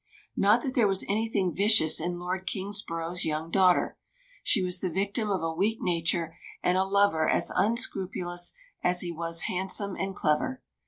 [0.35, 3.99] Not that there was anything vicious in Lord Kingsborough's young daughter.
[4.41, 8.53] She was the victim of a weak nature and a lover as unscrupulous
[8.83, 10.63] as he was handsome and clever.